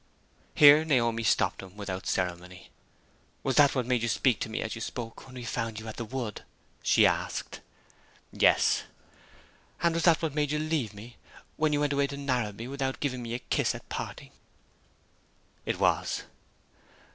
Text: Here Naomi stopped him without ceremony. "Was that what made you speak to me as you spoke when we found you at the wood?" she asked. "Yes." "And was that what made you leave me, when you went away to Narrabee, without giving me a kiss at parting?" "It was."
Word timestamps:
Here 0.55 0.83
Naomi 0.83 1.21
stopped 1.21 1.61
him 1.61 1.77
without 1.77 2.07
ceremony. 2.07 2.71
"Was 3.43 3.55
that 3.57 3.75
what 3.75 3.85
made 3.85 4.01
you 4.01 4.07
speak 4.07 4.39
to 4.39 4.49
me 4.49 4.59
as 4.63 4.73
you 4.73 4.81
spoke 4.81 5.27
when 5.27 5.35
we 5.35 5.45
found 5.45 5.79
you 5.79 5.87
at 5.87 5.97
the 5.97 6.05
wood?" 6.05 6.41
she 6.81 7.05
asked. 7.05 7.59
"Yes." 8.31 8.81
"And 9.83 9.93
was 9.93 10.03
that 10.05 10.23
what 10.23 10.33
made 10.33 10.49
you 10.49 10.57
leave 10.57 10.95
me, 10.95 11.17
when 11.55 11.71
you 11.71 11.79
went 11.81 11.93
away 11.93 12.07
to 12.07 12.17
Narrabee, 12.17 12.67
without 12.67 12.99
giving 12.99 13.21
me 13.21 13.35
a 13.35 13.47
kiss 13.53 13.75
at 13.75 13.89
parting?" 13.89 14.31
"It 15.67 15.77
was." 15.77 16.23